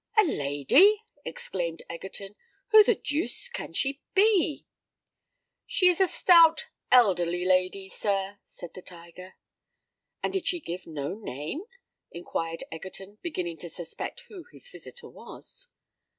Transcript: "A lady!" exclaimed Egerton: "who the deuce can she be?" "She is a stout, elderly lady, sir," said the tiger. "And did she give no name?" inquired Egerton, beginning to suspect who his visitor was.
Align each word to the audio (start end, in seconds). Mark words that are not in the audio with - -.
"A 0.17 0.23
lady!" 0.23 1.03
exclaimed 1.23 1.83
Egerton: 1.87 2.33
"who 2.69 2.83
the 2.83 2.95
deuce 2.95 3.47
can 3.47 3.71
she 3.71 4.01
be?" 4.15 4.65
"She 5.67 5.89
is 5.89 6.01
a 6.01 6.07
stout, 6.07 6.69
elderly 6.91 7.45
lady, 7.45 7.87
sir," 7.87 8.39
said 8.43 8.73
the 8.73 8.81
tiger. 8.81 9.35
"And 10.23 10.33
did 10.33 10.47
she 10.47 10.59
give 10.59 10.87
no 10.87 11.13
name?" 11.13 11.61
inquired 12.09 12.63
Egerton, 12.71 13.19
beginning 13.21 13.57
to 13.59 13.69
suspect 13.69 14.21
who 14.21 14.43
his 14.51 14.67
visitor 14.69 15.07
was. 15.07 15.67